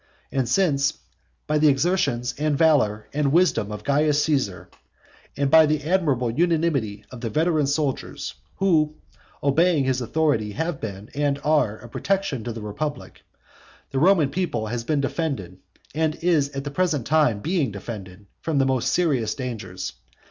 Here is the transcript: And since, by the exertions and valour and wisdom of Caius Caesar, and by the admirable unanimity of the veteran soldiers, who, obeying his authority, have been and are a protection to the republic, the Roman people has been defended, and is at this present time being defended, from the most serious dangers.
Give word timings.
And 0.31 0.49
since, 0.49 0.97
by 1.45 1.59
the 1.59 1.67
exertions 1.67 2.33
and 2.39 2.57
valour 2.57 3.07
and 3.13 3.31
wisdom 3.31 3.71
of 3.71 3.83
Caius 3.83 4.23
Caesar, 4.23 4.67
and 5.37 5.51
by 5.51 5.67
the 5.67 5.83
admirable 5.83 6.31
unanimity 6.31 7.05
of 7.11 7.21
the 7.21 7.29
veteran 7.29 7.67
soldiers, 7.67 8.33
who, 8.55 8.95
obeying 9.43 9.83
his 9.83 10.01
authority, 10.01 10.53
have 10.53 10.81
been 10.81 11.11
and 11.13 11.39
are 11.43 11.77
a 11.77 11.87
protection 11.87 12.43
to 12.45 12.51
the 12.51 12.63
republic, 12.63 13.21
the 13.91 13.99
Roman 13.99 14.31
people 14.31 14.65
has 14.65 14.83
been 14.83 15.01
defended, 15.01 15.59
and 15.93 16.15
is 16.15 16.49
at 16.49 16.63
this 16.63 16.73
present 16.73 17.05
time 17.05 17.39
being 17.39 17.69
defended, 17.69 18.25
from 18.41 18.57
the 18.57 18.65
most 18.65 18.91
serious 18.91 19.35
dangers. 19.35 19.93